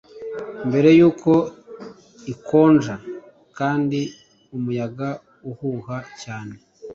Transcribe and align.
Mbere 0.67 0.89
yuko 0.99 1.31
ikonja 2.33 2.95
kandi 3.57 3.99
umuyaga 4.55 5.09
uhuha 5.51 5.97
cyane 6.21 6.53